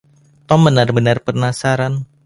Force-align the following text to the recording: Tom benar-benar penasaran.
Tom 0.49 0.59
benar-benar 0.67 1.17
penasaran. 1.27 1.93